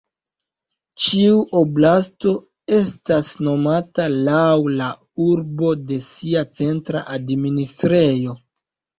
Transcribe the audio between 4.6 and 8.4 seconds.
la urbo de sia centra administrejo.